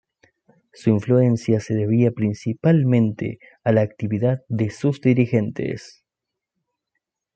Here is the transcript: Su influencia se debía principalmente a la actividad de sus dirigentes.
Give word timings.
Su 0.73 0.89
influencia 0.89 1.59
se 1.59 1.75
debía 1.75 2.09
principalmente 2.09 3.37
a 3.63 3.71
la 3.71 3.81
actividad 3.81 4.39
de 4.49 4.71
sus 4.71 4.99
dirigentes. 4.99 6.03